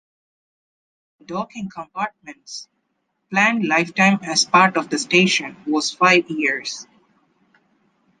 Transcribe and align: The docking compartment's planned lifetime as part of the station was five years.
The 1.19 1.25
docking 1.25 1.69
compartment's 1.69 2.67
planned 3.29 3.67
lifetime 3.67 4.17
as 4.23 4.45
part 4.45 4.75
of 4.75 4.89
the 4.89 4.97
station 4.97 5.55
was 5.67 5.93
five 5.93 6.27
years. 6.27 6.87